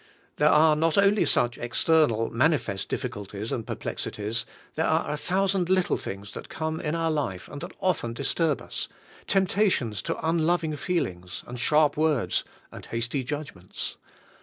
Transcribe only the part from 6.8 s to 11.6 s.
our life and that often disturb us, temptations to unloving feelings, and